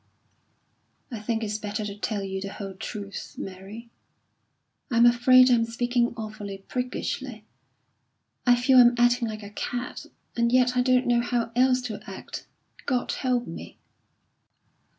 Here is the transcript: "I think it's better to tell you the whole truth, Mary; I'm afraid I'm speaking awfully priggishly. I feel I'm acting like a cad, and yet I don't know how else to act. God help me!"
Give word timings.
"I 1.11 1.19
think 1.19 1.43
it's 1.43 1.59
better 1.59 1.85
to 1.85 1.95
tell 1.95 2.23
you 2.23 2.41
the 2.41 2.53
whole 2.53 2.73
truth, 2.73 3.35
Mary; 3.37 3.91
I'm 4.89 5.05
afraid 5.05 5.51
I'm 5.51 5.63
speaking 5.63 6.15
awfully 6.17 6.63
priggishly. 6.67 7.45
I 8.43 8.55
feel 8.55 8.79
I'm 8.79 8.95
acting 8.97 9.27
like 9.27 9.43
a 9.43 9.51
cad, 9.51 10.07
and 10.35 10.51
yet 10.51 10.75
I 10.75 10.81
don't 10.81 11.05
know 11.05 11.21
how 11.21 11.51
else 11.55 11.81
to 11.83 11.99
act. 12.09 12.47
God 12.87 13.11
help 13.11 13.45
me!" 13.45 13.77